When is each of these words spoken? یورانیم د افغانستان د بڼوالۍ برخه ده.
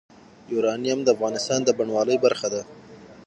یورانیم 0.53 0.99
د 1.03 1.07
افغانستان 1.15 1.59
د 1.63 1.69
بڼوالۍ 1.77 2.17
برخه 2.25 2.47
ده. 2.53 2.61